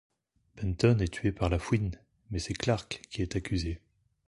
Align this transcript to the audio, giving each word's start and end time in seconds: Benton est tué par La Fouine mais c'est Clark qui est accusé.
Benton 0.55 0.97
est 0.97 1.13
tué 1.13 1.31
par 1.31 1.49
La 1.49 1.59
Fouine 1.59 1.99
mais 2.31 2.39
c'est 2.39 2.55
Clark 2.55 3.03
qui 3.11 3.21
est 3.21 3.35
accusé. 3.35 3.83